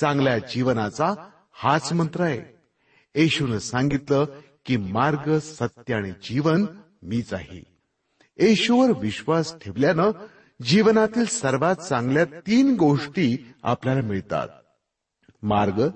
[0.00, 1.14] चांगल्या जीवनाचा
[1.52, 2.54] हाच मंत्र आहे.
[3.14, 4.26] येशून सांगितलं
[4.66, 6.66] की मार्ग सत्य आणि जीवन
[7.02, 7.64] मीच आहे.
[8.38, 10.10] येशूवर विश्वास ठेवल्यानं
[10.62, 14.48] जीवनातील सर्वात चांगल्या तीन गोष्टी आपल्याला मिळतात.
[15.42, 15.88] मार्ग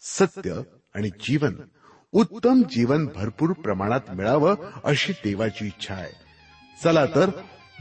[0.00, 0.60] सत्य
[0.94, 1.54] आणि जीवन.
[2.12, 6.12] उत्तम जीवन भरपूर प्रमाणात मिळावं अशी देवाची इच्छा आहे.
[6.84, 7.30] चला तर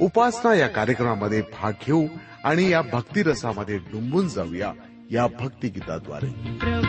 [0.01, 2.07] उपासना या कार्यक्रमामध्ये भाग घेऊ
[2.43, 4.73] आणि या भक्तिरसामध्ये डुंबून जाऊया.
[5.11, 6.82] या भक्तिगीताद्वारे.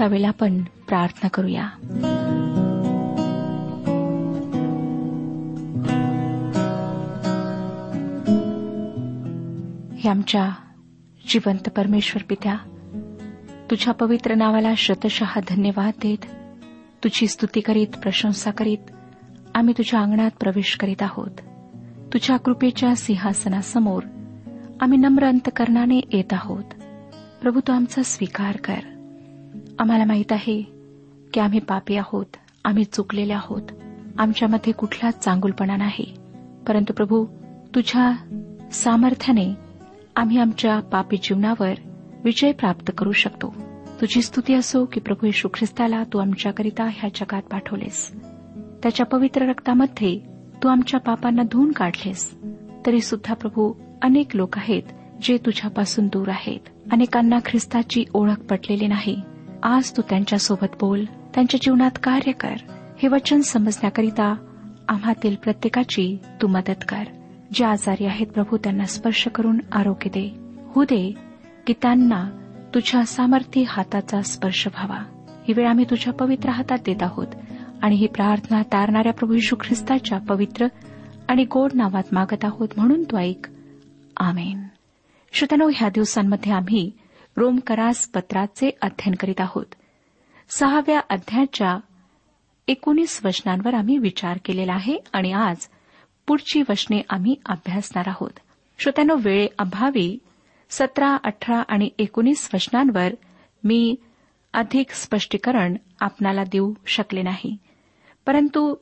[0.00, 1.68] यावेळेला आपण प्रार्थना करूया.
[9.98, 10.50] हे आमच्या
[11.28, 12.54] जिवंत परमेश्वर पित्या
[13.70, 16.26] तुझ्या पवित्र नावाला शतशः धन्यवाद देत
[17.04, 18.78] तुझी स्तुती करीत प्रशंसा करीत
[19.54, 21.30] आम्ही तुझ्या अंगणात प्रवेश करीत आहोत.
[22.12, 24.02] तुझ्या कृपेच्या सिंहासनासमोर
[24.80, 26.64] आम्ही नम्र अंतकरणाने येत आहोत.
[27.42, 28.97] प्रभू तू आमचा स्वीकार कर.
[29.78, 30.62] आम्हाला माहीत आहे
[31.34, 32.26] की आम्ही पापी आहोत
[32.64, 33.62] आम्ही चुकलेले आहोत.
[34.18, 36.14] आमच्यामध्ये कुठलाच चांगुलपणा नाही.
[36.66, 37.24] परंतु प्रभू
[37.74, 38.12] तुझ्या
[38.72, 39.54] सामर्थ्याने
[40.16, 41.72] आम्ही आमच्या पापी जीवनावर
[42.24, 43.54] विजय प्राप्त करू शकतो.
[44.00, 48.12] तुझी स्तुती असो की प्रभू येशू ख्रिस्ताला तू आमच्याकरिता ह्या जगात पाठवलेस.
[48.82, 50.20] त्याच्या पवित्र रक्तामध्ये
[50.62, 52.38] तू आमच्या पापांना धुवून काढलेस.
[52.86, 53.72] तरी सुद्धा प्रभू
[54.02, 54.82] अनेक लोक आहेत
[55.22, 56.60] जे तुझ्यापासून दूर आहेत.
[56.92, 59.20] अनेकांना ख्रिस्ताची ओळख पटलेली नाही.
[59.62, 62.54] आज तू त्यांच्यासोबत बोल त्यांच्या जीवनात कार्य कर.
[63.02, 64.34] हे वचन समजण्याकरिता
[64.88, 67.02] आम्हातील प्रत्येकाची तू मदत कर.
[67.54, 70.34] जे आजारी आहेत प्रभू त्यांना स्पर्श करून आरोग्य दे.
[70.74, 71.14] हो दे
[71.66, 72.30] की त्यांना
[72.74, 74.98] तुझ्या सामर्थ्य हाताचा स्पर्श व्हावा.
[75.48, 77.26] ही वेळ आम्ही तुझ्या पवित्र हातात देत आहोत
[77.82, 80.66] आणि ही प्रार्थना तारणाऱ्या प्रभू यशू ख्रिस्ताच्या पवित्र
[81.28, 83.46] आणि गोड नावात मागत आहोत म्हणून तो ऐक.
[84.16, 84.62] आमेन.
[85.32, 86.90] श्रोत्यानो ह्या दिवसांमध्ये आम्ही
[87.38, 89.66] रोमकरास पत्राचे अध्ययन करीत आहोत.
[90.48, 91.78] सहाव्या अध्यायाच्या
[92.68, 95.56] एकोणीस वचनांवर आम्ही विचार केलेला आहे आणि आज
[96.26, 98.30] पुढची वचने आम्ही अभ्यासणार आहोत.
[98.78, 100.18] श्रोत्यानो वेळे अभावी
[100.70, 103.08] सतरा अठरा आणि एकोणीस वचनांवर
[103.64, 103.94] मी
[104.52, 107.56] अधिक स्पष्टीकरण आपणाला देऊ शकले नाही.
[108.26, 108.74] परंतु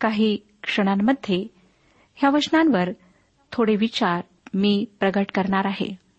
[0.00, 1.46] काही क्षणांमध्ये
[2.14, 2.88] ह्या वचनांवर
[3.52, 4.20] थोडे विचार
[4.54, 6.09] मी प्रगट करणार आहे.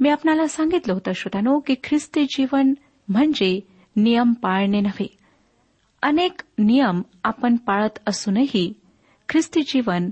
[0.00, 2.74] मी आपणाला सांगितलं होतं श्रोतानो की ख्रिस्ती जीवन
[3.08, 3.60] म्हणजे
[3.96, 5.16] नियम पाळणे नव्हे.
[6.02, 8.72] अनेक नियम आपण पाळत असूनही
[9.28, 10.10] ख्रिस्ती जीवन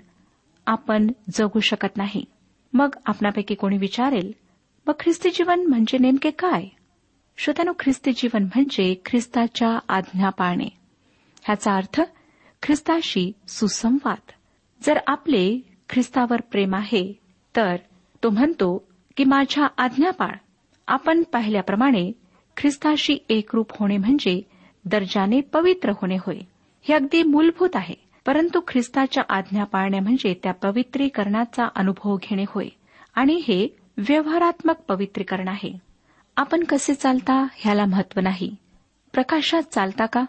[0.66, 2.24] आपण जगू शकत नाही.
[2.72, 4.32] मग आपणापैकी कोणी विचारेल
[4.86, 6.64] मग ख्रिस्ती जीवन म्हणजे नेमके काय?
[7.36, 10.68] श्रोत्यानो ख्रिस्ती जीवन म्हणजे ख्रिस्ताच्या आज्ञा पाळणे.
[11.42, 12.00] ह्याचा अर्थ
[12.62, 14.32] ख्रिस्ताशी सुसंवाद.
[14.82, 17.20] जर आपले ख्रिस्तावर प्रेम आहे
[17.56, 17.76] तर
[18.22, 20.32] तो म्हणतो की माझ्या आज्ञा पाळ
[20.88, 22.12] आपण पाहिल्याप्रमाणे
[22.56, 24.42] ख्रिस्ताशी एकरूप होणे म्हणजे
[24.84, 26.38] दर्जाने पवित्र होणे होय.
[26.82, 27.94] हे अगदी मूलभूत आहे.
[28.26, 32.68] परंतु ख्रिस्ताच्या आज्ञा पाळणे म्हणजे त्या पवित्रीकरणाचा अनुभव घेणे होय.
[33.14, 33.76] आणि हे
[34.08, 35.78] व्यवहारात्मक पवित्रीकरण आहे.
[36.36, 38.56] आपण कसे चालता ह्याला महत्त्व नाही.
[39.12, 40.24] प्रकाशात चालता का?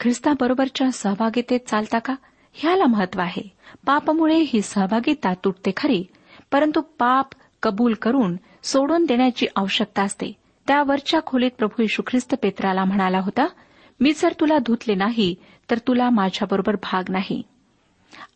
[0.00, 2.14] ख्रिस्ताबरोबरच्या सहभागितेत चालता का?
[2.52, 3.52] ह्याला महत्त्व आहे.
[3.86, 6.04] पापमुळे ही सहभागिता तुटते खरी.
[6.52, 7.26] परंतु पाप
[7.62, 10.32] कबूल करून सोडून देण्याची आवश्यकता असते.
[10.66, 13.46] त्यावरच्या खोलीत प्रभू यशू ख्रिस्त पेत्राला म्हणाला होता
[14.00, 15.34] मी जर तुला धुतले नाही
[15.70, 17.42] तर तुला माझ्याबरोबर भाग नाही.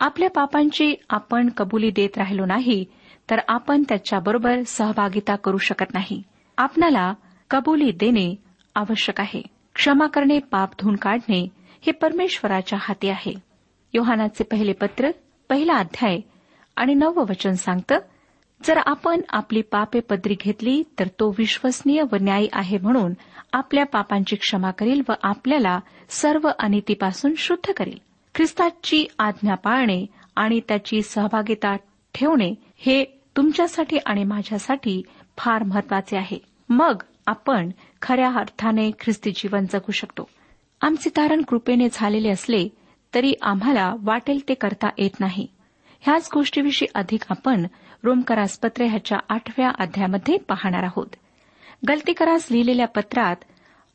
[0.01, 2.85] आपल्या पापांची आपण कबुली देत राहिलो नाही
[3.31, 6.23] तर आपण त्याच्याबरोबर सहभागिता करू शकत नाही.
[6.57, 7.15] आपणाला
[7.51, 8.35] कबुली देणे
[8.75, 9.43] आवश्यक आहे.
[9.75, 11.49] क्षमा करणे पाप धुवून काढणे
[11.81, 13.35] हे परमेश्वराच्या हाती आहे.
[13.95, 15.11] योहानाचे पहिले पत्र
[15.49, 16.19] पहिला अध्याय
[16.77, 17.99] आणि नववचन सांगतं
[18.65, 23.13] जर आपण आपली पापे पदरी घेतली तर तो विश्वसनीय व न्यायी आहे म्हणून
[23.53, 27.99] आपल्या पापांची क्षमा करील व आपल्याला सर्व अनितीपासून शुद्ध करील.
[28.35, 30.07] ख्रिस्ताची आज्ञा पाळणे
[30.37, 31.77] आणि त्याची सहभागिता
[32.15, 33.05] ठेवणे हे
[33.37, 35.03] तुमच्यासाठी आणि माझ्यासाठी
[35.39, 36.39] फार महत्त्वाचे आहे.
[36.69, 37.71] मग आपण
[38.03, 40.29] खऱ्या अर्थाने ख्रिस्ती जीवन जगू शकतो.
[40.81, 42.69] आमचे तारण कृपेने झालेले असले
[43.15, 45.47] तरी आम्हाला वाटेल ते करता येत नाही.
[46.01, 47.67] ह्याच गोष्टीविषयी अधिक आपण
[48.05, 51.07] रोमकरास पत्रे ह्याच्या आठव्या अध्यायामध्ये पाहणार आहोत.
[51.89, 53.37] गलतीकरास लिहिलेल्या पत्रात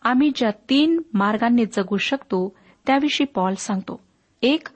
[0.02, 2.56] आम्ही ज्या तीन मार्गांनी जगू शकतो
[2.88, 4.00] त्याविषयी पॉल सांगतो.
[4.42, 4.68] एक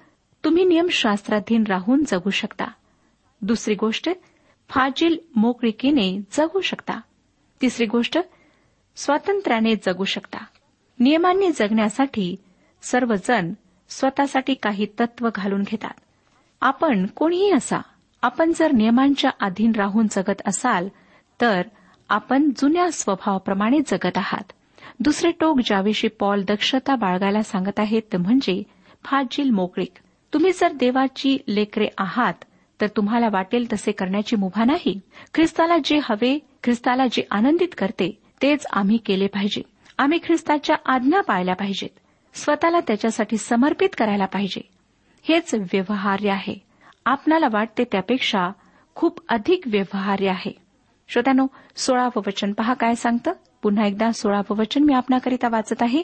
[0.43, 2.65] तुम्ही नियमशास्त्राधीन राहून जगू शकता.
[3.41, 4.09] दुसरी गोष्ट
[4.69, 7.01] फाजील मोकळीकीने जगू शकता.
[7.61, 8.19] तिसरी गोष्ट
[8.95, 10.45] स्वातंत्र्याने जगू शकता.
[10.99, 12.35] नियमांनी जगण्यासाठी
[12.81, 13.53] सर्वजण
[13.89, 15.99] स्वतःसाठी काही तत्व घालून घेतात.
[16.61, 17.77] आपण कोणीही असा
[18.21, 20.87] आपण जर नियमांच्या अधीन राहून जगत असाल
[21.41, 21.61] तर
[22.09, 24.51] आपण जुन्या स्वभावाप्रमाणे जगत आहात.
[24.99, 28.63] दुसरे टोक ज्याविषयी पॉल दक्षता बाळगायला सांगत आहेत ते म्हणजे
[29.03, 29.93] फाजील मोकळीक
[30.33, 32.33] तुम्ही जर देवाची लेकरे आहात
[32.81, 34.99] तर तुम्हाला वाटेल तसे करण्याची मुभा नाही.
[35.33, 39.61] ख्रिस्ताला जे हवे ख्रिस्ताला जे आनंदित करते तेच आम्ही केले पाहिजे.
[39.97, 41.99] आम्ही ख्रिस्ताच्या आज्ञा पाळल्या पाहिजेत.
[42.33, 44.61] स्वतःला त्याच्यासाठी समर्पित करायला पाहिजे.
[45.23, 46.70] हेच व्यवहार्य आहे.
[47.05, 48.49] आपणाला वाटते त्यापेक्षा
[48.95, 50.51] खूप अधिक व्यवहार्य आहे.
[51.09, 53.31] श्रोत्यानो सोळावं वचन पहा काय सांगतं?
[53.61, 56.03] पुन्हा एकदा सोळावं वचन मी आपणाकरिता वाचत आहे.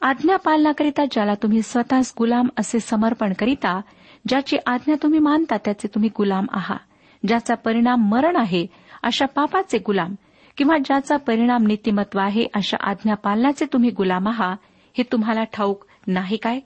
[0.00, 3.80] आज्ञा पालनाकरिता ज्याला तुम्ही स्वतःच गुलाम असे समर्पण करिता
[4.28, 8.66] ज्याची आज्ञा तुम्ही मानता त्याचे तुम्ही गुलाम आहात ज्याचा परिणाम मरण आहे
[9.02, 10.14] अशा पापाचे गुलाम
[10.56, 14.56] किंवा ज्याचा परिणाम नीतिमत्व आहे अशा आज्ञा पालनाचे तुम्ही गुलाम आहात
[14.98, 16.60] हे तुम्हाला ठाऊक नाही काय?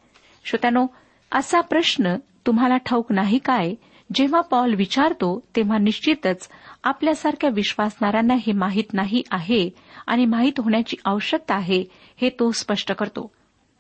[0.44, 0.86] श्रोत्यानो
[1.32, 2.16] असा प्रश्न
[2.47, 3.75] तुम्हाला ठाऊक नाही काय?
[4.14, 6.49] जेव्हा पॉल विचारतो तेव्हा निश्चितच
[6.85, 9.68] आपल्यासारख्या विश्वासणाऱ्यांना हे माहीत नाही आहे
[10.06, 11.85] आणि माहीत होण्याची आवश्यकता आहे
[12.20, 13.30] हे तो स्पष्ट करतो.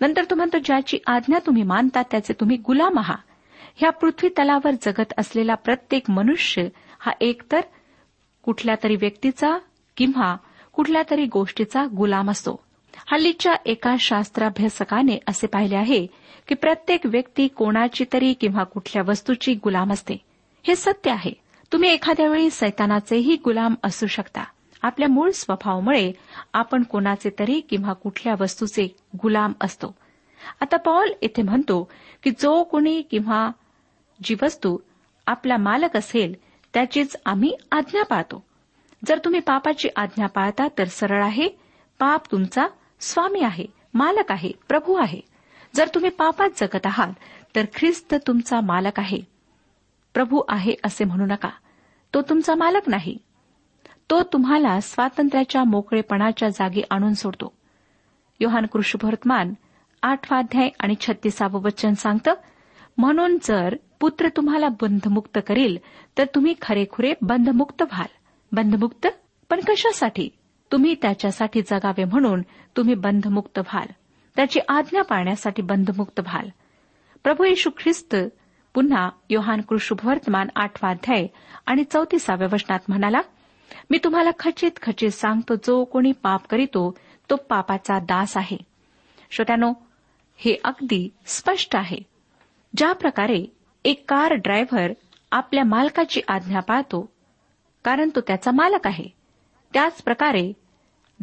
[0.00, 3.28] नंतर तो म्हणतो ज्याची आज्ञा तुम्ही मानता त्याचे तुम्ही गुलाम आहात
[3.76, 7.60] ह्या पृथ्वी तलावर जगत असलेला प्रत्येक मनुष्य हा एकतर
[8.42, 9.58] कुठल्या तरी व्यक्तीचा
[9.96, 10.36] किंवा
[10.72, 12.60] कुठल्या तरी गोष्टीचा गुलाम असतो.
[13.06, 16.06] हल्लीच्या एका शास्त्राभ्यासकाने असे पाहिले आहे
[16.48, 20.14] की प्रत्येक व्यक्ती कोणाची तरी किंवा कुठल्या वस्तूची गुलाम असते.
[20.66, 21.32] हे सत्य आहे.
[21.72, 24.44] तुम्ही एखाद्या वेळी सैतानाचेही गुलाम असू शकता.
[24.82, 26.12] आपल्या मूळ स्वभावामुळे
[26.52, 29.94] आपण कोणाचे तरी किंवा कुठल्या वस्तूचे गुलाम असतो.
[30.60, 31.90] आता पॉल इथे म्हणतो
[32.22, 33.50] की जो कोणी किंवा
[34.24, 34.78] जी वस्तू
[35.26, 36.34] आपला मालक असेल
[36.74, 38.44] त्याचीच आम्ही आज्ञा पाळतो.
[39.06, 41.48] जर तुम्ही पापाची आज्ञा पाळता तर सरळ आहे.
[41.98, 42.66] पाप तुमचा
[43.00, 45.20] स्वामी आहे मालक आहे प्रभू आहे.
[45.76, 47.12] जर तुम्ही पापात जगत आहात
[47.56, 49.20] तर ख्रिस्त तुमचा मालक आहे.
[50.14, 51.50] प्रभू आहे असे म्हणू नका.
[52.14, 53.18] तो तुमचा मालक नाही.
[54.10, 57.52] तो तुम्हाला स्वातंत्र्याच्या मोकळेपणाच्या जागी आणून सोडतो.
[58.40, 59.54] योहान कृष्णभर्तमान
[60.02, 62.34] आठवा अध्याय आणि छत्तीसावं वचन सांगतं
[62.98, 65.76] म्हणून जर पुत्र तुम्हाला बंधमुक्त करील
[66.18, 68.06] तर तुम्ही खरेखुरे बंधमुक्त व्हाल.
[68.52, 69.06] बंधमुक्त?
[69.50, 70.28] पण कशासाठी?
[70.72, 72.42] तुम्ही त्याच्यासाठी जगावे म्हणून
[72.76, 73.86] तुम्ही बंधमुक्त व्हाल.
[74.36, 76.48] त्याची आज्ञा पाळण्यासाठी बंधमुक्त व्हाल.
[77.24, 78.16] प्रभू येशू ख्रिस्त
[78.74, 81.26] पुन्हा योहान कृषुभवर्तमान आठवा अध्याय
[81.66, 83.20] आणि चौतीसाव्या वचनात म्हणाला
[83.90, 86.98] मी तुम्हाला खचित खचित सांगतो जो कोणी पाप करीतो
[87.30, 88.56] तो पापाचा दास आहे.
[89.30, 89.72] श्रोत्यानो
[90.36, 91.98] हे अगदी स्पष्ट आहे.
[92.76, 93.46] ज्या प्रकारे
[93.84, 94.92] एक कार ड्रायव्हर
[95.32, 97.12] आपल्या मालकाची आज्ञा पाळतो
[97.84, 99.04] कारण तो त्याचा मालक आहे.
[99.72, 100.52] त्याच प्रकारे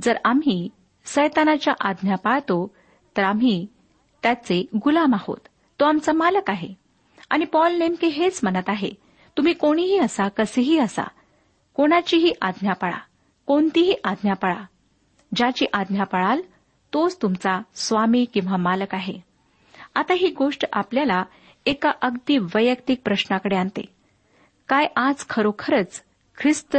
[0.04, 0.70] जर आम्ही
[1.06, 2.76] सैतानाच्या आज्ञा पाळतो
[3.18, 3.68] तर आम्ही
[4.24, 5.38] त्याचे गुलाम आहोत.
[5.80, 6.74] तो आमचा मालक आहे.
[7.30, 8.90] आणि पॉल नेमके हेच म्हणत आहे
[9.38, 11.04] तुम्ही कोणीही असा कसेही असा.
[11.74, 12.98] कोणाचीही आज्ञा पाळा.
[13.46, 14.66] कोणतीही आज्ञा पाळा.
[15.36, 16.42] ज्याची आज्ञा पाळाल
[16.94, 19.14] तोच तुमचा स्वामी किंवा मालक आहे.
[19.96, 21.24] आता ही गोष्ट आपल्याला
[21.66, 23.82] एका अगदी वैयक्तिक प्रश्नाकडे आणते.
[24.68, 26.04] काय आज खरोखरच
[26.38, 26.78] ख्रिस्त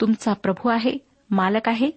[0.00, 0.92] तुमचा प्रभू आहे
[1.30, 1.90] मालक आहे?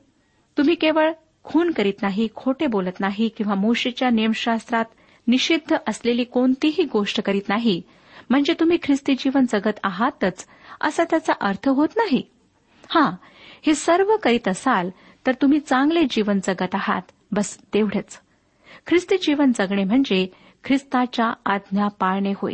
[0.58, 1.12] तुम्ही केवळ
[1.44, 4.86] खून करीत नाही खोटे बोलत नाही किंवा मोशीच्या नियमशास्त्रात
[5.28, 7.82] निषिद्ध असलेली कोणतीही गोष्ट करीत नाही
[8.30, 10.46] म्हणजे तुम्ही ख्रिस्ती जीवन जगत आहातच
[10.82, 12.22] असा त्याचा अर्थ होत नाही.
[12.90, 13.12] हा
[13.66, 14.90] हे सर्व करीत असाल
[15.28, 18.18] तर तुम्ही चांगले जीवन जगत आहात बस तेवढेच.
[18.88, 20.28] ख्रिस्ती जीवन जगणे म्हणजे
[20.64, 22.54] ख्रिस्ताच्या आज्ञा पाळणे होय.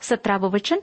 [0.00, 0.78] सतरावं वचन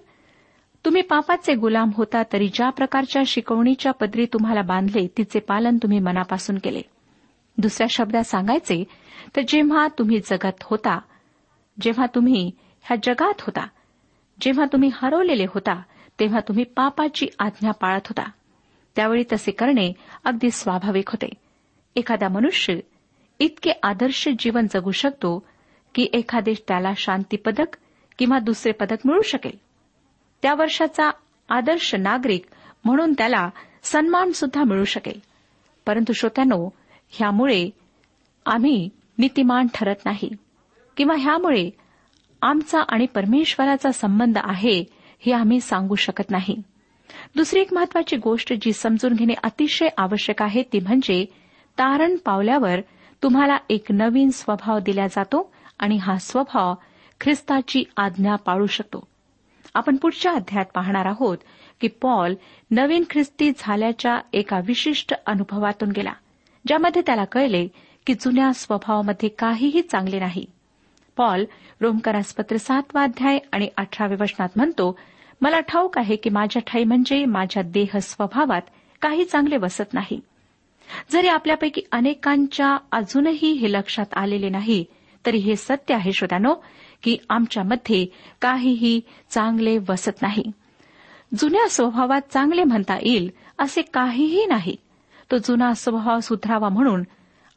[0.85, 6.57] तुम्ही पापाचे गुलाम होता तरी ज्या प्रकारच्या शिकवणीच्या पदरी तुम्हाला बांधले तिचे पालन तुम्ही मनापासून
[6.63, 6.81] केले.
[7.57, 8.83] दुसऱ्या शब्दात सांगायचे
[9.35, 10.99] तर जेव्हा तुम्ही जगत होता
[11.81, 12.51] जेव्हा तुम्ही
[12.83, 13.67] ह्या जगात होता
[14.41, 15.81] जेव्हा तुम्ही हरवलेले होता
[16.19, 18.29] तेव्हा तुम्ही पापाची आज्ञा पाळत होता.
[18.95, 19.93] त्यावेळी तसे करणे
[20.25, 21.29] अगदी स्वाभाविक होते.
[21.95, 22.75] एखादा मनुष्य
[23.39, 25.45] इतके आदर्श जीवन जगू शकतो
[25.95, 27.77] की एखादे त्याला शांती पदक
[28.19, 29.64] किंवा दुसरे पदक मिळू शकेल.
[30.41, 31.09] त्या वर्षाचा
[31.49, 32.45] आदर्श नागरिक
[32.85, 33.49] म्हणून त्याला
[33.83, 35.19] सन्मान सुद्धा मिळू शकेल.
[35.85, 36.69] परंतु श्रोत्यानो
[37.09, 37.69] ह्यामुळे
[38.45, 40.29] आम्ही नीतिमान ठरत नाही.
[40.97, 41.69] किंवा ह्यामुळे
[42.41, 44.83] आमचा आणि परमेश्वराचा संबंध आहे
[45.25, 46.61] हे आम्ही सांगू शकत नाही.
[47.35, 51.25] दुसरी एक महत्वाची गोष्ट जी समजून घेणे अतिशय आवश्यक आहे ती म्हणजे
[51.79, 52.79] तारण पावल्यावर
[53.23, 56.73] तुम्हाला एक नवीन स्वभाव दिला जातो आणि हा स्वभाव
[57.21, 59.04] ख्रिस्ताची आज्ञा पाळू शकतो.
[59.75, 61.37] आपण पुढच्या अध्यायात पाहणार आहोत
[61.81, 62.33] की पॉल
[62.71, 66.13] नवीन ख्रिस्ती झाल्याच्या एका विशिष्ट अनुभवातून गेला
[66.67, 67.67] ज्यामध्ये त्याला कळले
[68.07, 70.45] की जुन्या स्वभावामध्ये काहीही चांगले नाही.
[71.17, 71.45] पॉल
[71.81, 74.97] रोमकरासपत्र सातवा अध्याय आणि अठराव्या वचनात म्हणतो
[75.41, 78.61] मला ठाऊक आहे की माझ्या ठाई म्हणजे माझ्या देह स्वभावात
[79.01, 80.19] काही चांगले वसत नाही.
[81.11, 84.83] जरी आपल्यापैकी अनेकांच्या अजूनही हे लक्षात आलेले नाही
[85.25, 86.53] तरी हे सत्य आहे श्रोत्यानो
[87.05, 88.05] की आमच्यामध्ये
[88.41, 90.43] काहीही चांगले वसत नाही.
[91.39, 94.75] जुन्या स्वभावात चांगले म्हणता येईल असे काहीही नाही.
[95.31, 97.03] तो जुना स्वभाव सुधारावा म्हणून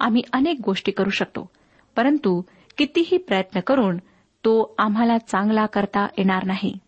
[0.01, 1.51] आम्ही अनेक गोष्टी करू शकतो.
[1.97, 2.43] परंतु
[2.79, 3.97] कितीही प्रयत्न करून
[4.45, 6.79] तो आम्हाला चांगला करता येणार नाही.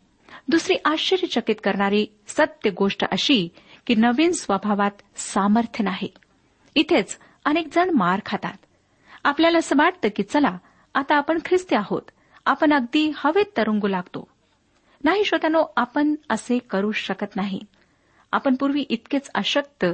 [0.49, 3.49] दुसरी आश्चर्यचकित करणारी सत्य गोष्ट अशी
[3.87, 6.13] की नवीन स्वभावात सामर्थ्य नाही.
[6.75, 8.57] इथेच अनेक जण मार खातात.
[9.25, 10.59] आपल्याला असं वाटतं की चला
[10.95, 12.03] आता आपण ख्रिस्ती आहोत.
[12.47, 14.29] आपण अगदी हवेत तरंगू लागतो.
[15.05, 17.61] नाही श्रोत्यानो आपण असे करू शकत नाही.
[18.33, 19.85] आपण पूर्वी इतकेच अशक्त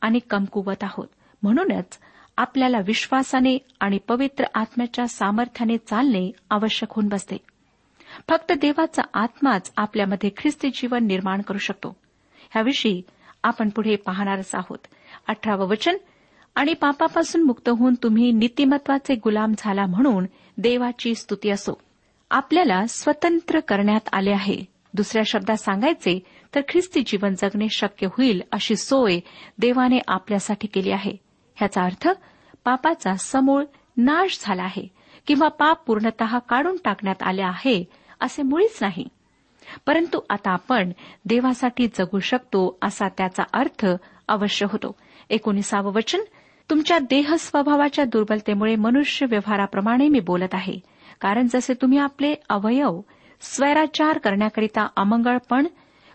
[0.00, 1.06] आणि कमकुवत आहोत.
[1.42, 1.98] म्हणूनच
[2.36, 7.36] आपल्याला विश्वासाने आणि पवित्र आत्म्याच्या सामर्थ्याने चालणे आवश्यक होऊन बसते.
[8.28, 11.96] फक्त देवाचा आत्माच आपल्यामध्ये ख्रिस्ती जीवन निर्माण करू शकतो.
[12.50, 13.02] ह्याविषयी
[13.42, 14.78] आपण पुढे पाहणारच आहोत.
[15.28, 15.96] अठरावं वचन
[16.54, 20.26] आणि पापापासून मुक्त होऊन तुम्ही नीतिमत्वाचे गुलाम झाला म्हणून
[20.58, 21.80] देवाची स्तुती असो.
[22.30, 24.64] आपल्याला स्वतंत्र करण्यात आले आहे.
[24.94, 26.20] दुसऱ्या शब्दात सांगायचे
[26.54, 29.20] तर ख्रिस्ती जीवन जगणे शक्य होईल अशी सोय
[29.58, 31.12] देवाने आपल्यासाठी केली आहे.
[31.56, 32.08] ह्याचा अर्थ
[32.64, 33.64] पापाचा समूळ
[33.96, 34.88] नाश झाला आहे
[35.26, 37.84] किंवा पाप पूर्णतः काढून टाकण्यात आले आहे
[38.20, 39.08] असे मुळीच नाही.
[39.86, 40.92] परंतु आता आपण
[41.24, 43.86] देवासाठी जगू शकतो असा त्याचा अर्थ
[44.28, 44.96] अवश्य होतो.
[45.30, 46.20] एकोणीसावं वचन
[46.70, 50.93] तुमच्या देह स्वभावाच्या दुर्बलतेमुळे मनुष्य व्यवहाराप्रमाणे मी बोलत आहे.
[51.20, 53.00] कारण जसे तुम्ही आपले अवयव
[53.40, 55.66] स्वैराचार करण्याकरिता अमंगळपण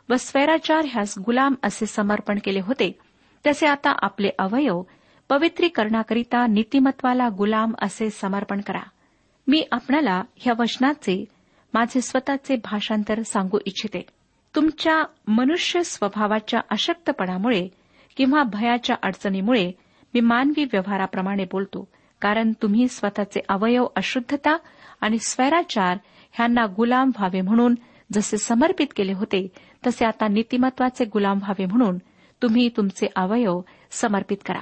[0.10, 3.00] व स्वैराचार ह्यास गुलाम असे समर्पण केले होते
[3.48, 4.82] तसे आता आपले अवयव
[5.30, 8.82] पवित्रीकरणाकरिता नीतिमत्वाला गुलाम असे समर्पण करा.
[9.48, 11.26] मी आपणाला ह्या वचनाचे
[11.74, 14.06] माझे स्वतःचे भाषांतर सांगू इच्छिते.
[14.56, 17.68] तुमच्या मनुष्य स्वभावाच्या अशक्तपणामुळे
[18.18, 19.72] किंवा भयाच्या अडचणीमुळे
[20.14, 21.88] मी मानवी व्यवहाराप्रमाणे बोलतो
[22.22, 24.58] कारण तुम्ही स्वतःचे अवयव अशुद्धता
[25.02, 25.98] आणि स्वैराचार
[26.32, 27.76] ह्यांना गुलाम व्हावे म्हणून
[28.14, 29.48] जसे समर्पित केले होते
[29.88, 31.98] तसे आता नीतिमत्वाचे गुलाम व्हावे म्हणून
[32.42, 34.62] तुम्ही तुमचे अवयव समर्पित करा.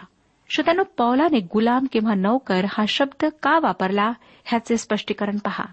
[0.49, 4.11] श्रोत्यानो पौलाने गुलाम किंवा नौकर हा शब्द का वापरला
[4.45, 5.65] ह्याचे स्पष्टीकरण पहा.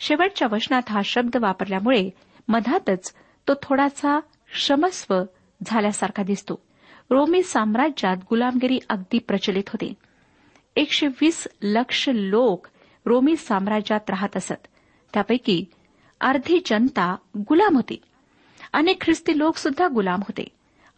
[0.00, 2.10] शेवटच्या वचनात हा शब्द वापरल्यामुळे
[2.48, 3.14] मधातच
[3.48, 4.20] तो थोडासा
[4.52, 5.22] क्षमस्व
[5.62, 6.62] झाल्यासारखा दिसतो.
[7.10, 9.94] रोमी साम्राज्यात गुलामगिरी अगदी प्रचलित होते.
[10.76, 12.66] एकशे वीस लक्ष लोक
[13.06, 14.66] रोमी साम्राज्यात राहत असत.
[15.14, 15.64] त्यापैकी
[16.20, 18.02] अर्धी जनता गुलाम होती.
[18.72, 20.44] अनेक ख्रिस्ती लोक सुद्धा गुलाम होते.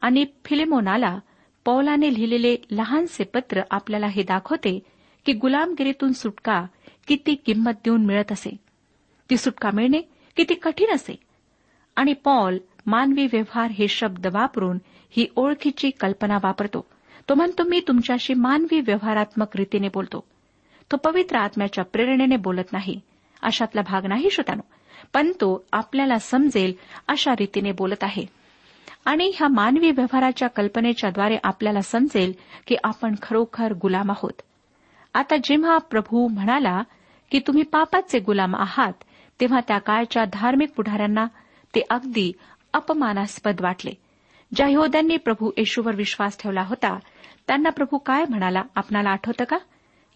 [0.01, 1.19] आणि फिलेमोनाला
[1.65, 4.81] पौलाने लिहिलेले लहानसे पत्र आपल्याला हे दाखवते
[5.27, 6.67] की गुलामगिरीतून सुटका
[7.07, 8.57] किती किंमत देऊन मिळत असे.
[9.31, 10.01] ती सुटका मिळणे
[10.37, 11.17] किती कठीण असे.
[11.97, 14.79] आणि पॉल मानवी व्यवहार हे शब्द वापरून
[15.11, 16.85] ही ओळखीची कल्पना वापरतो.
[17.29, 20.32] तो म्हणतो मी तुमच्याशी मानवी व्यवहारात्मक रीतीने बोलतो.
[20.93, 23.01] तो पवित्र आत्म्याच्या प्रेरणेने बोलत नाही.
[23.43, 24.63] अशातला भाग नाही श्रोतानो
[25.13, 26.73] पण तो आपल्याला समजेल
[27.09, 28.27] अशा रीतीने बोलत आहे.
[29.05, 32.33] आणि ह्या मानवी व्यवहाराच्या कल्पनेच्याद्वारे आपल्याला समजेल
[32.67, 34.43] की आपण खरोखर गुलाम आहोत.
[35.15, 36.83] आता जेव्हा प्रभू म्हणाला
[37.31, 38.93] की तुम्ही पापाचे गुलाम आहात
[39.41, 41.27] तेव्हा त्या काळच्या धार्मिक पुढाऱ्यांना
[41.75, 42.33] ते अगदी
[42.73, 43.93] अपमानास्पद वाटले.
[44.55, 46.99] ज्या यहोद्यांनी प्रभू येशूवर विश्वास ठेवला होता
[47.47, 48.63] त्यांना प्रभू काय म्हणाला?
[48.75, 49.59] आपणाला आठवतं का?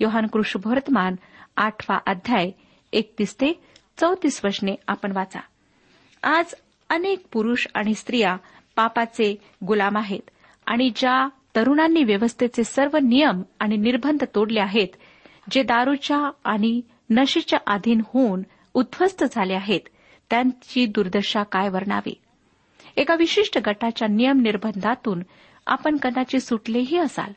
[0.00, 1.14] योहान कृष्णभवर्तमान
[1.56, 2.50] आठवा अध्याय
[2.92, 3.60] एकतीस ते
[4.00, 5.40] चौतीस वचने आपण वाचा.
[6.22, 6.54] आज
[6.90, 8.36] अनेक पुरुष आणि स्त्रिया
[8.76, 10.30] पापाचे गुलाम आहेत
[10.66, 14.88] आणि ज्या तरुणांनी व्यवस्थेचे सर्व नियम आणि निर्बंध तोडले आहेत
[15.50, 16.80] जे दारूच्या आणि
[17.10, 18.42] नशेच्या अधीन होऊन
[18.74, 19.80] उद्ध्वस्त झाले आहेत
[20.30, 22.14] त्यांची दुर्दशा काय वर्णावी?
[22.96, 25.22] एका विशिष्ट गटाच्या नियम निर्बंधातून
[25.66, 27.32] आपण कदाचित सुटलेही असाल.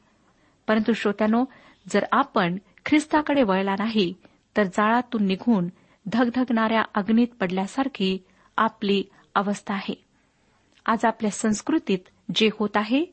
[0.68, 1.46] परंतु श्रोत्यानो
[1.92, 4.14] जर आपण ख्रिस्ताकडे वळला नाही
[4.58, 5.68] तर जाळातून निघून
[6.06, 8.18] धगधगणाऱ्या अग्नीत पडल्यासारखी
[8.58, 9.04] आपली
[9.36, 10.04] अवस्था आहे.
[10.86, 12.00] आज आपल्या संस्कृतीत
[12.36, 13.06] जे होत आहे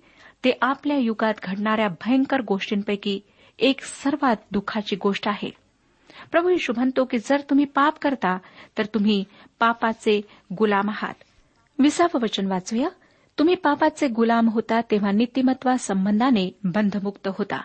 [0.45, 3.21] ते आपल्या युगात घडणाऱ्या भयंकर गोष्टींपैकी
[3.59, 5.51] एक सर्वात दुःखाची गोष्ट आहे.
[6.31, 8.39] प्रभू येशू म्हणतो की जर तुम्ही पाप करता
[8.79, 9.25] तर तुम्ही
[9.61, 10.21] पापाचे
[10.59, 11.15] गुलाम आहात.
[11.79, 12.89] विसावं वचन वाचूया.
[13.39, 17.61] तुम्ही पापाचे गुलाम होता तेव्हा नीतिमत्वा संबंधाने बंधमुक्त होता.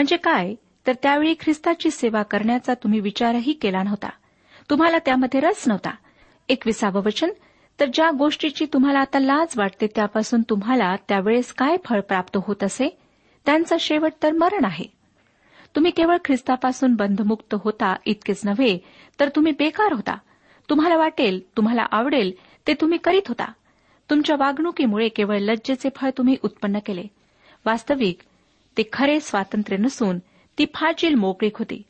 [0.00, 0.54] म्हणजे काय?
[0.86, 4.08] तर त्यावेळी ख्रिस्ताची सेवा करण्याचा तुम्ही विचारही केला नव्हता.
[4.70, 5.90] तुम्हाला त्यामध्ये रस नव्हता.
[6.48, 7.30] एकविसावं वचन
[7.80, 12.98] तर ज्या गोष्टीची तुम्हाला आता लाज वाटते त्यापासून तुम्हाला त्यावेळेस काय फळ प्राप्त होत असे?
[13.46, 14.84] त्यांचा शेवट तर मरण आहे.
[15.76, 18.78] तुम्ही केवळ ख्रिस्तापासून बंधमुक्त होता इतकेच नव्हे
[19.20, 20.18] तर तुम्ही बेकार होता.
[20.70, 22.32] तुम्हाला वाटेल तुम्हाला आवडेल
[22.66, 23.52] ते तुम्ही करीत होता.
[24.10, 27.04] तुमच्या वागणुकीमुळे केवळ लज्जेचे फळ तुम्ही उत्पन्न केले.
[27.66, 28.18] वास्तविक
[28.80, 30.18] ते खरे स्वातंत्र्य नसून
[30.58, 31.82] ती फाजील मोकळीक होती.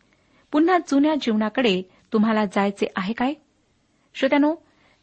[0.53, 3.35] पुन्हा जुन्या जीवनाकडे तुम्हाला जायचे आहे काय?
[4.15, 4.55] श्रोत्यानो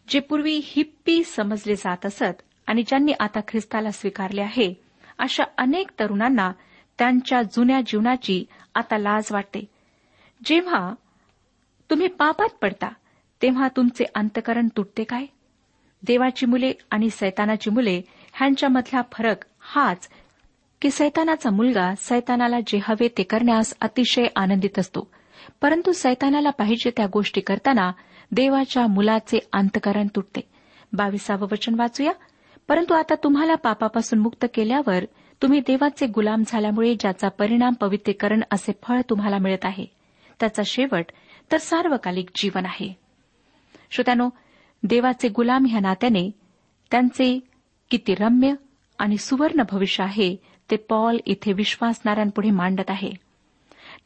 [0.08, 4.74] जे पूर्वी हिप्पी समजले जात असत आणि ज्यांनी आता ख्रिस्ताला स्वीकारले आहे
[5.20, 6.52] अशा अनेक तरुणांना
[6.98, 8.46] त्यांच्या जुन्या जीवनाची
[8.76, 9.66] आता लाज वाटते.
[10.46, 10.94] जेव्हा
[11.90, 12.90] तुम्ही पापात पडता
[13.42, 15.26] तेव्हा तुमचे अंतकरण तुटते काय?
[16.04, 18.02] देवाची मुले आणि सैतानाची मुले
[18.34, 20.10] ह्यांच्यामधला फरक हाच
[20.82, 25.12] की सैतानाचा मुलगा सैतानाला जे हवे ते करण्यास अतिशय आनंदित असतो.
[25.62, 27.92] परंतु सैतानाला पाहिजे त्या गोष्टी करताना
[28.32, 30.42] देवाच्या मुलाचे अंतकरण तुटते.
[30.94, 32.12] बावीसावं वचन वाचूया.
[32.68, 35.04] परंतु आता तुम्हाला पापापासून मुक्त केल्यावर
[35.42, 39.86] तुम्ही देवाचे गुलाम झाल्यामुळे ज्याचा परिणाम पवित्रीकरण असे फळ तुम्हाला मिळत आहे.
[40.40, 41.06] त्याचा शेवट
[41.52, 42.94] तर सार्वकालिक जीवन आहे.
[43.92, 44.30] श्रोत्यानो
[44.84, 46.32] देवाचे गुलाम ह्या नात्याने
[46.92, 47.40] त्यांचे
[47.92, 48.54] किती रम्य
[49.00, 50.36] आणि सुवर्ण भविष्य आहे
[50.72, 53.12] ते पॉल इथे विश्वासणाऱ्यांपुढे मांडत आहे.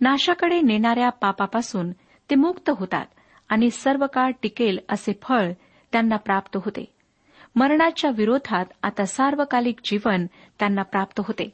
[0.01, 1.91] नाशाकडे नेणाऱ्या पापापासून
[2.29, 3.05] ते मुक्त होतात
[3.49, 5.51] आणि सर्व काळ टिकेल असे फळ
[5.91, 6.85] त्यांना प्राप्त होते.
[7.55, 10.25] मरणाच्या विरोधात आता सार्वकालिक जीवन
[10.59, 11.53] त्यांना प्राप्त होते.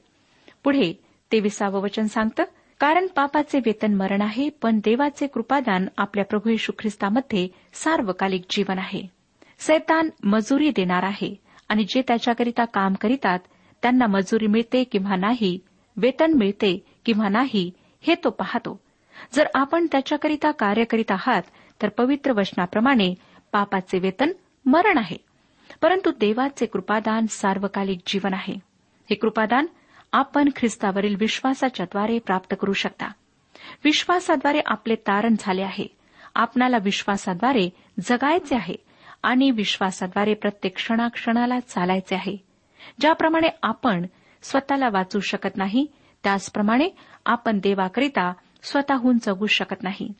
[0.63, 0.93] पुढे
[1.31, 2.43] ते विसावं वचन सांगतं
[2.79, 9.03] कारण पापाचे वेतन मरण आहे पण देवाचे कृपादान आपल्या प्रभू येशू ख्रिस्तामध्ये सार्वकालिक जीवन आहे.
[9.59, 11.35] सैतान मजुरी देणार आहे
[11.69, 13.39] आणि जे त्याच्याकरिता काम करीतात
[13.81, 15.59] त्यांना मजुरी मिळते किंवा नाही
[15.97, 18.79] वेतन मिळते किंवा नाही हे तो पाहतो.
[19.33, 21.41] जर आपण त्याच्याकरिता कार्य करीत आहात
[21.81, 23.15] तर पवित्र वचनाप्रमाणे
[23.51, 24.31] पापाचे वेतन
[24.65, 25.17] मरण आहे.
[25.81, 28.53] परंतु देवाचे कृपादान सार्वकालिक जीवन आहे.
[29.09, 29.65] हे कृपादान
[30.11, 33.07] आपण ख्रिस्तावरील विश्वासाच्याद्वारे प्राप्त करू शकता.
[33.83, 35.87] विश्वासाद्वारे आपले तारण झाले आहे.
[36.35, 38.75] आपणाला विश्वासाद्वारे जगायचे आहे
[39.23, 42.46] आणि विश्वासाद्वारे प्रत्येक क्षणाक्षणाला चालायचे आहे.
[42.99, 44.05] ज्याप्रमाणे आपण
[44.41, 45.85] स्वतःला वाचू शकत नाही
[46.23, 46.89] त्याचप्रमाणे
[47.25, 50.13] आपण देवाकरिता स्वतःहून जगू शकत नाही.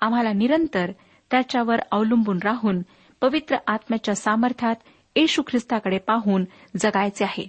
[0.00, 0.90] आम्हाला निरंतर
[1.30, 2.82] त्याच्यावर अवलंबून राहून
[3.20, 4.74] पवित्र आत्म्याच्या सामर्थ्यात
[5.16, 6.44] येशू ख्रिस्ताकडे पाहून
[6.76, 7.48] जगायचे आहे.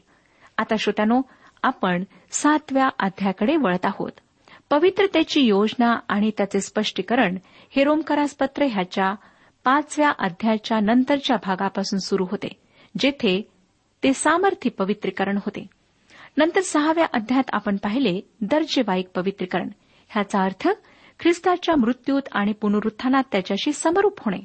[0.58, 1.22] आता श्रोत्यानो
[1.64, 4.12] आपण सातव्या अध्यायाकडे वळत आहोत.
[4.70, 7.38] पवित्रतेची योजना आणि त्याचे स्पष्टीकरण
[7.76, 9.16] हे रोमकरास पत्र ह्याच्या
[9.64, 12.48] पाचव्या अध्यायाच्या नंतरच्या भागापासून सुरू होते
[13.00, 13.52] जेथे
[14.06, 15.68] ते सामर्थ्य पवित्रीकरण होते.
[16.38, 19.70] नंतर सहाव्या अध्यायात आपण पाहिले दर्जेवाईक पवित्रीकरण.
[20.10, 20.68] ह्याचा अर्थ
[21.20, 24.38] ख्रिस्ताच्या मृत्यूत आणि पुनरुत्थानात त्याच्याशी समरूप होणे.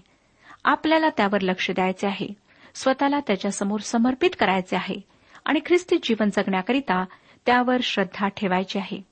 [0.64, 2.26] आपल्याला त्यावर लक्ष द्यायचे आहे.
[2.74, 5.00] स्वतःला त्याच्यासमोर समर्पित करायचे आहे.
[5.44, 7.04] आणि ख्रिस्ती जीवन जगण्याकरिता
[7.46, 9.02] त्यावर श्रद्धा ठेवायची आहे.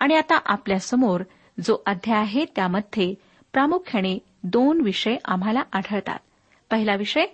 [0.00, 1.20] आणि आता आपल्यासमोर
[1.64, 3.14] जो अध्याय आहे त्यामध्ये
[3.52, 6.18] प्रामुख्याने दोन विषय आम्हाला आढळतात.
[6.70, 7.26] पहिला विषय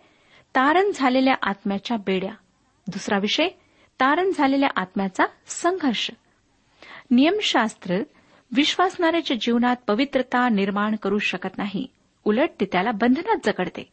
[0.56, 2.32] तारण झालेल्या आत्म्याच्या बेड्या.
[2.86, 3.48] दुसरा विषय
[4.00, 6.10] तारण झालेल्या आत्म्याचा संघर्ष.
[7.10, 7.96] नियमशास्त्र
[8.52, 11.86] विश्वासणाऱ्याच्या जीवनात पवित्रता निर्माण करू शकत नाही.
[12.24, 13.88] उलट ते त्याला बंधनात जगडते.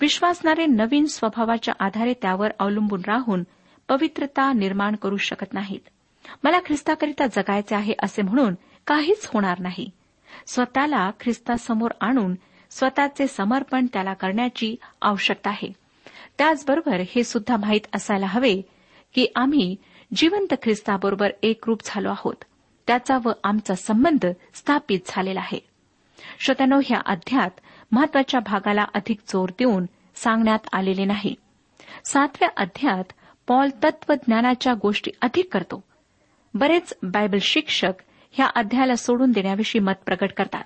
[0.00, 3.42] विश्वासणारे नवीन स्वभावाच्या आधारे त्यावर अवलंबून राहून
[3.88, 5.80] पवित्रता निर्माण करू शकत नाहीत.
[6.44, 8.54] मला ख्रिस्ताकरिता जगायचे आहे असे म्हणून
[8.86, 9.90] काहीच होणार नाही.
[10.46, 12.34] स्वतःला ख्रिस्तासमोर आणून
[12.70, 15.81] स्वतःचे समर्पण त्याला करण्याची आवश्यकता आहे.
[16.38, 18.62] त्याचबरोबर हे सुद्धा माहीत असायला हवे
[19.14, 19.76] की आम्ही
[20.14, 22.34] जिवंत ख्रिस्ताबरोबर एकरूप झालो आहोत.
[22.86, 25.58] त्याचा व आमचा संबंध स्थापित झालेला आहे.
[26.40, 27.50] श्रोत्यानो ह्या अध्यात
[27.92, 31.34] महत्त्वाच्या भागाला अधिक जोर देऊन सांगण्यात आलेले नाही.
[32.04, 33.12] सातव्या अध्यात
[33.46, 35.84] पॉल तत्वज्ञानाच्या गोष्टी अधिक करतो.
[36.54, 37.92] बरेच बायबल शिक्षक
[38.30, 40.64] ह्या अध्यायाला सोडून देण्याविषयी मत प्रकट करतात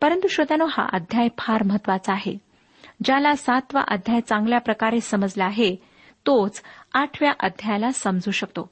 [0.00, 2.38] परंतु श्रोत्यानो हा अध्याय फार महत्त्वाचा आहे.
[3.04, 5.76] ज्याला सातवा अध्याय चांगल्या प्रकारे समजला आहे
[6.26, 8.70] तोच आठव्या अध्यायाला समजू शकतो.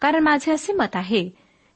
[0.00, 1.28] कारण माझे असे मत आहे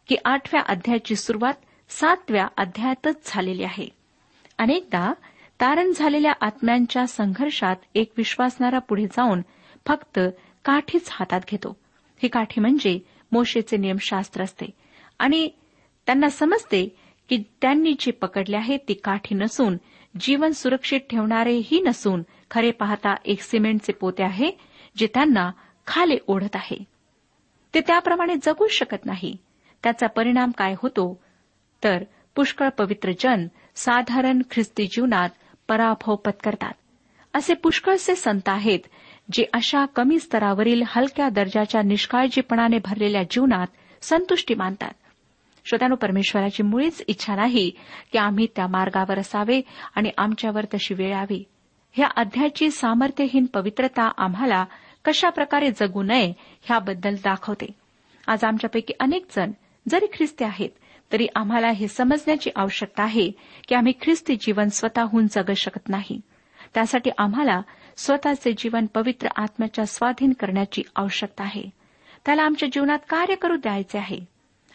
[0.06, 1.54] की आठव्या अध्यायाची सुरुवात
[1.88, 3.88] सातव्या अध्यायातच झालेली आहे.
[4.58, 5.12] अनेकदा
[5.60, 9.42] तारण झालेल्या आत्म्यांच्या संघर्षात एक विश्वासणारा पुढे जाऊन
[9.86, 10.20] फक्त
[10.64, 11.76] काठीच हातात घेतो.
[12.22, 12.98] ही काठी म्हणजे
[13.32, 14.66] मोशेचे नियमशास्त्र असते.
[15.18, 15.48] आणि
[16.06, 16.96] त्यांना समजते
[17.28, 19.76] की त्यांनी जे पकडले आहे ती काठी नसून
[20.20, 24.50] जीवन सुरक्षित ठेवणारेही नसून खरे पाहता एक सिमेंटचे पोते आहे
[24.96, 25.50] जे त्यांना
[25.86, 26.84] खाले ओढत आहे.
[27.74, 29.36] ते त्याप्रमाणे जगू शकत नाही.
[29.82, 31.20] त्याचा परिणाम काय होतो?
[31.84, 32.04] तर
[32.36, 33.46] पुष्कळ पवित्र जन
[33.76, 35.28] साधारण ख्रिस्ती जीवनात
[35.68, 36.72] पराभव पत्करतात.
[37.34, 38.78] असे पुष्कळसे संत आहेत
[39.32, 43.66] जे अशा कमी स्तरावरील हलक्या दर्जाच्या निष्काळजीपणाने भरलेल्या जीवनात
[44.02, 44.92] संतुष्टी मानतात.
[45.64, 47.70] श्रोत्यानो परमेश्वराची मुळीच इच्छा नाही
[48.12, 49.60] की आम्ही त्या मार्गावर असावे
[49.94, 51.44] आणि आमच्यावर तशी वेळ यावी.
[51.92, 54.64] ह्या अध्यायाची सामर्थ्यहीन पवित्रता आम्हाला
[55.04, 57.66] कशा प्रकारे जगू नये ह्याबद्दल दाखवते.
[58.26, 59.50] आज आमच्यापैकी अनेक जण
[59.88, 60.70] जरी ख्रिस्ती आहेत
[61.12, 63.30] तरी आम्हाला हे समजण्याची आवश्यकता आहे
[63.68, 66.20] की आम्ही ख्रिस्ती जीवन स्वतःहून जगू शकत नाही.
[66.74, 67.60] त्यासाठी आम्हाला
[67.96, 71.70] स्वतःचे जीवन पवित्र आत्म्याच्या स्वाधीन करण्याची आवश्यकता आहे.
[72.26, 74.31] त्याला आमच्या जीवनात कार्य करू द्यायचे आहे.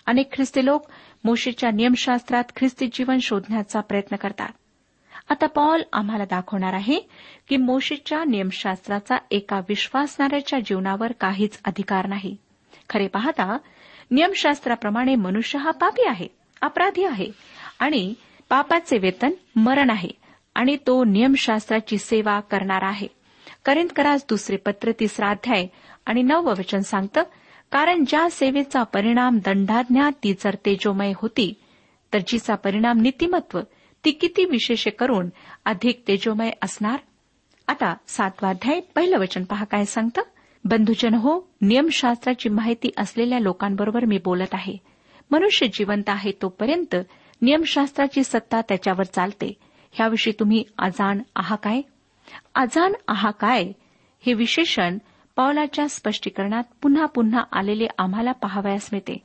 [0.08, 0.86] अनेक ख्रिस्ती लोक
[1.24, 4.50] मोशीच्या नियमशास्त्रात ख्रिस्ती जीवन शोधण्याचा प्रयत्न करतात.
[5.30, 7.00] आता पॉल आम्हाला दाखवणार आहे
[7.50, 12.36] की मोशीच्या नियमशास्त्राचा एका विश्वासणाऱ्याच्या जीवनावर काहीच अधिकार नाही.
[12.89, 13.58] खरे पाहता
[14.12, 16.28] नियमशास्त्राप्रमाणे मनुष्य हा पापी आहे
[16.62, 17.32] अपराधी आहे
[17.80, 18.13] आणि
[18.50, 20.10] पापाचे वेतन मरण आहे
[20.56, 23.08] आणि तो नियमशास्त्राची सेवा करणार आहे.
[23.65, 25.67] करिंदकरास दुसरे पत्र तिसरा अध्याय
[26.06, 27.24] आणि नववचन सांगतं
[27.71, 31.53] कारण ज्या सेवेचा परिणाम दंडाज्ञा ती जर तेजोमय होती
[32.13, 33.60] तर जिचा परिणाम नीतिमत्व
[34.06, 35.30] ती किती विशेष करून
[35.65, 36.99] अधिक तेजोमय असणार?
[37.67, 40.21] आता सातवाध्याय पहिलं वचन पहा काय सांगतं.
[40.65, 44.77] बंधुजन हो नियमशास्त्राची माहिती असलेल्या लोकांबरोबर मी बोलत आहे.
[45.32, 46.95] मनुष्य जिवंत आहे तोपर्यंत
[47.41, 49.53] नियमशास्त्राची सत्ता त्याच्यावर चालते.
[49.91, 51.82] ह्याविषयी तुम्ही अजाण आहा काय?
[52.56, 53.63] अजाण आहा काय?
[54.25, 54.97] हे विशेषण
[55.38, 59.17] पावलाच्या स्पष्टीकरणात पुन्हा पुन्हा आलेले आम्हाला पाहावयास मिळते.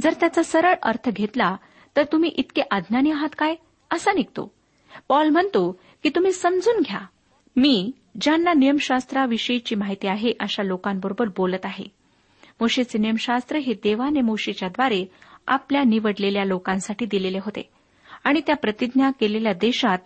[0.00, 1.56] जर त्याचा सरळ अर्थ घेतला
[1.96, 3.54] तर तुम्ही इतके अज्ञानी आहात काय?
[3.90, 4.54] असा निघतो.
[5.08, 7.00] पॉल म्हणतो की तुम्ही समजून घ्या.
[7.56, 11.84] मी ज्यांना नियमशास्त्राविषयीची माहिती आहे अशा लोकांबरोबर बोलत आहे.
[12.60, 15.04] मोशेचे नियमशास्त्र हे देवाने मोशेच्याद्वारे
[15.46, 17.70] आपल्या निवडलेल्या लोकांसाठी दिलेले होते.
[18.24, 19.98] आणि त्या प्रतिज्ञा केलेल्या देशात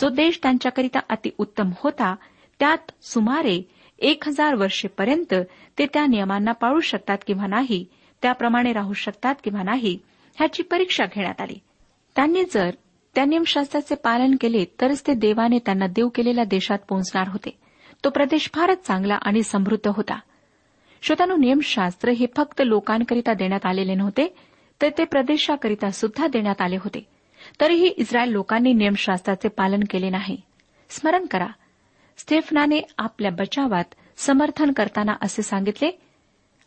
[0.00, 2.14] जो देश त्यांच्याकरिता अतिउत्तम होता
[2.58, 5.34] त्यात सुमारे एक हजार वर्षेपर्यंत
[5.78, 7.86] ते त्या नियमांना पाळू शकतात किंवा नाही
[8.22, 9.98] त्याप्रमाणे राहू शकतात किंवा नाही
[10.36, 11.58] ह्याची परीक्षा घेण्यात आली.
[12.16, 12.70] त्यांनी जर
[13.14, 17.58] त्या नियमशास्त्राचे पालन केले तरच ते देवाने त्यांना देऊ केलेल्या देशात पोहोचणार होते.
[18.04, 20.18] तो प्रदेश फारच चांगला आणि समृद्ध होता.
[21.02, 24.34] श्रोतानु नियमशास्त्र हे फक्त लोकांकरिता देण्यात आलेले नव्हते
[24.82, 27.06] तर ते प्रदेशाकरिता सुद्धा देण्यात आले होते.
[27.60, 30.40] तरीही इस्रायल लोकांनी नियमशास्त्राचे पालन केले नाही.
[30.90, 31.46] स्मरण करा
[32.20, 35.90] स्टेफनाने आपल्या बचावात समर्थन करताना असे सांगितले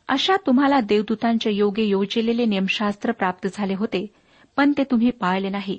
[0.10, 4.06] अशा तुम्हाला देवदूतांच्या योगे योजिलेले नियमशास्त्र प्राप्त झाले होते
[4.58, 5.78] पण ते तुम्ही पाळले नाही.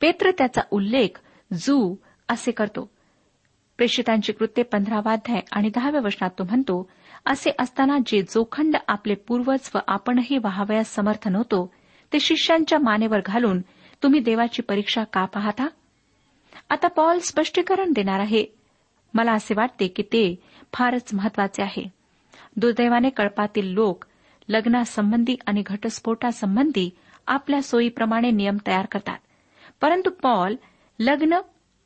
[0.00, 1.18] पेत्र त्याचा उल्लेख
[1.52, 1.94] जू
[2.28, 2.90] असे करतो.
[3.78, 6.90] प्रेषितांची कृत्ये पंधरावाध्याय आणि दहाव्या वचनात तो म्हणतो
[7.26, 11.64] असे असताना जे जोखंड आपले पूर्वज व आपणही व्हावयास समर्थन होतो
[12.12, 13.60] ते शिष्यांच्या मानेवर घालून
[14.02, 15.66] तुम्ही देवाची परीक्षा का पाहता?
[16.70, 18.44] आता पॉल स्पष्टीकरण देणार आहे
[19.14, 20.42] मला असे वाटते की ते
[20.72, 21.88] फारच महत्त्वाचे आहे.
[22.56, 24.04] दुर्दैवाने कळपातील लोक
[24.48, 26.90] लग्नासंबंधी आणि घटस्फोटासंबंधी
[27.26, 29.18] आपल्या सोयीप्रमाणे नियम तयार करतात.
[29.80, 30.54] परंतु पॉल
[30.98, 31.38] लग्न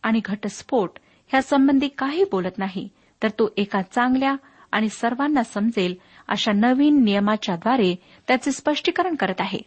[0.02, 0.90] आणि घटस्फोट
[1.28, 2.88] ह्यासंबंधी काही बोलत नाही
[3.22, 4.36] तर तो एका चांगल्या
[4.72, 5.94] आणि सर्वांना समजेल
[6.28, 7.96] अशा नवीन नियमाच्याद्वारे
[8.28, 9.58] त्याचे स्पष्टीकरण करत आहे.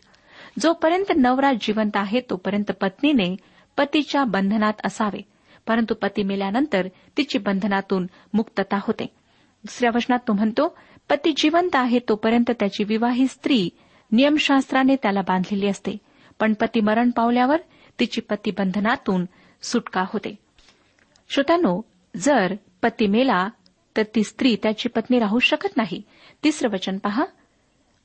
[0.60, 3.36] जोपर्यंत नवरा जिवंत आहे तोपर्यंत पत्नीने
[3.78, 5.22] पतीच्या बंधनात असावे.
[5.68, 9.04] परंतु पती मेल्यानंतर तिची बंधनातून मुक्तता होते.
[9.64, 10.78] दुसऱ्या वचनात तो म्हणतो
[11.10, 13.70] पती जिवंत आहे तोपर्यंत त्याची विवाहित स्त्री
[14.12, 15.98] नियमशास्त्राने त्याला बांधलेली असते.
[16.40, 17.58] पण पती मरण पावल्यावर
[18.00, 19.26] तिची पती बंधनातून
[19.62, 20.36] सुटका होते.
[21.30, 21.82] श्रोत्यानो
[22.16, 23.50] जर पती मेला
[23.98, 26.02] तर ती स्त्री त्याची पत्नी राहू शकत नाही.
[26.44, 27.26] तिसरं वचन पहा.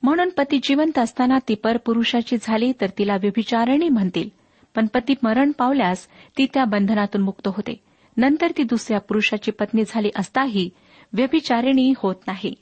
[0.02, 4.28] म्हणून पती जिवंत असताना ती परपुरुषाची झाली तर तिला व्यभिचारणी म्हणतील.
[4.74, 6.06] पण पती मरण पावल्यास
[6.38, 7.80] ती त्या बंधनातून मुक्त होते.
[8.16, 10.70] नंतर ती दुसऱ्या पुरुषाची पत्नी झाली असताही
[11.12, 12.54] व्यभिचारिणी होत नाही.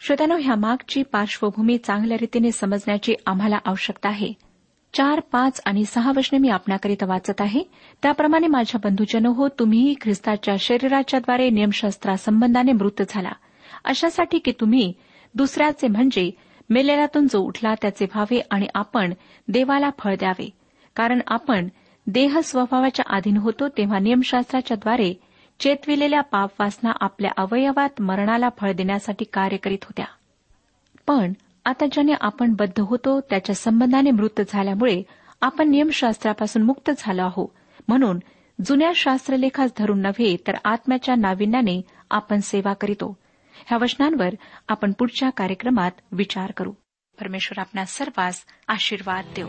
[0.00, 4.32] श्रोत्यानो ह्या मागची पार्श्वभूमी चांगल्या रीतीने समजण्याची आम्हाला आवश्यकता आहे.
[4.94, 7.62] चार पाच आणि सहा वचने मी आपणाकरिता वाचत आहे.
[8.02, 13.32] त्याप्रमाणे माझ्या बंधुजनो हो तुम्हीही ख्रिस्ताच्या शरीराच्याद्वारे नियमशास्त्रासंबंधाने मृत झाला.
[13.84, 14.92] अशासाठी की तुम्ही
[15.34, 16.30] दुसऱ्याचे म्हणजे
[16.70, 19.12] मेलेल्यातून जो उठला त्याचे व्हावे आणि आपण
[19.48, 20.50] देवाला फळ द्यावे.
[20.96, 21.68] कारण आपण
[22.06, 25.14] देह स्वभावाच्या अधीन होतो तेव्हा नियमशास्त्राच्याद्वारे
[25.60, 30.04] चेतविलेल्या पापवासना आपल्या अवयवात मरणाला फळ देण्यासाठी कार्य करीत होत्या.
[31.06, 31.32] पण
[31.64, 35.02] आता ज्याने आपण बद्ध होतो त्याच्या संबंधाने मृत झाल्यामुळे
[35.40, 37.52] आपण नियमशास्त्रापासून मुक्त झालो आहो
[37.88, 38.18] म्हणून
[38.64, 43.16] जुन्या शास्त्रलेखास धरून नव्हे तर आत्म्याच्या नाविन्याने आपण सेवा करीतो.
[43.52, 44.28] ह्या वचनांवर
[44.68, 46.72] आपण पुढच्या कार्यक्रमात विचार करू.
[47.20, 49.48] परमेश्वर आपल्या सर्वांस आशीर्वाद देऊ.